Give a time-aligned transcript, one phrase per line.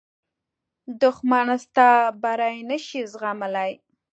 [1.01, 1.89] دښمن ستا
[2.21, 3.71] بری نه شي زغملی